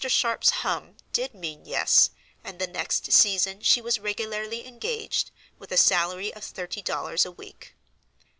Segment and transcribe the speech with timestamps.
[0.07, 2.09] Sharp's "Hum" did mean yes,
[2.43, 7.31] and the next season she was regularly engaged, with a salary of thirty dollars a
[7.31, 7.75] week.